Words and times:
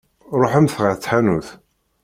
Ṛuḥemt 0.41 0.79
ɣer 0.83 0.93
tḥanut! 0.97 1.47